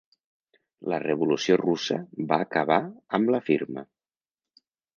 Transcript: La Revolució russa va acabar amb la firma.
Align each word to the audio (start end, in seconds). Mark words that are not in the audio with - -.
La 0.93 0.97
Revolució 1.03 1.57
russa 1.63 1.99
va 2.33 2.41
acabar 2.47 2.81
amb 3.19 3.33
la 3.37 3.43
firma. 3.51 3.87